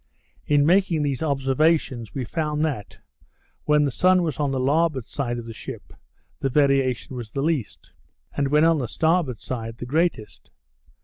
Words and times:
In 0.47 0.65
making 0.65 1.03
these 1.03 1.21
observations, 1.21 2.15
we 2.15 2.25
found 2.25 2.65
that, 2.65 2.97
when 3.65 3.85
the 3.85 3.91
sun 3.91 4.23
was 4.23 4.39
on 4.39 4.49
the 4.49 4.59
larboard 4.59 5.07
side 5.07 5.37
of 5.37 5.45
the 5.45 5.53
ship, 5.53 5.93
the 6.39 6.49
variation 6.49 7.15
was 7.15 7.29
the 7.29 7.43
least; 7.43 7.93
and 8.35 8.47
when 8.47 8.65
on 8.65 8.79
the 8.79 8.87
starboard 8.87 9.39
side, 9.39 9.77
the 9.77 9.85
greatest. 9.85 10.49